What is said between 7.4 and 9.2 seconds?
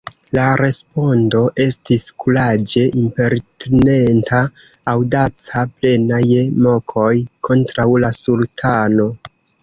kontraŭ la sultano.